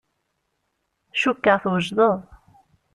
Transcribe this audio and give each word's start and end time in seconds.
Cukkeɣ 1.21 1.57
twejdeḍ. 1.63 2.19